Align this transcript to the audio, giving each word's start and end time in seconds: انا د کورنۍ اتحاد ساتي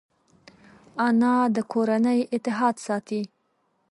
انا 1.07 1.33
د 1.55 1.57
کورنۍ 1.71 2.19
اتحاد 2.35 2.75
ساتي 2.85 3.21